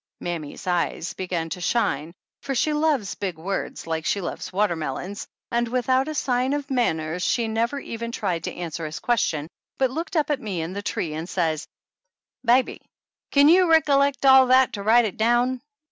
Mammy's 0.19 0.65
eyes 0.65 1.13
began 1.13 1.47
to 1.51 1.61
shine, 1.61 2.15
for 2.41 2.55
she 2.55 2.73
loves 2.73 3.09
75 3.09 3.09
THE 3.09 3.11
ANNALS 3.11 3.13
OF 3.13 3.17
ANN 3.19 3.29
big 3.29 3.45
words 3.71 3.85
like 3.87 4.05
she 4.07 4.19
loves 4.21 4.51
watermelons, 4.51 5.27
and 5.51 5.67
with 5.67 5.89
out 5.89 6.07
a 6.07 6.15
sign 6.15 6.53
of 6.53 6.71
manners 6.71 7.21
she 7.21 7.47
never 7.47 7.77
even 7.79 8.11
tried 8.11 8.45
to 8.45 8.51
answer 8.55 8.87
his 8.87 8.97
question, 8.97 9.47
but 9.77 9.91
looked 9.91 10.15
up 10.15 10.31
at 10.31 10.41
me 10.41 10.59
in 10.63 10.73
the 10.73 10.81
tree 10.81 11.13
and 11.13 11.29
says: 11.29 11.67
"Baby, 12.43 12.81
kin 13.29 13.47
you 13.47 13.67
rickollect 13.67 14.25
all 14.27 14.47
that 14.47 14.73
to 14.73 14.81
write 14.81 15.05
it 15.05 15.17
down 15.17 15.61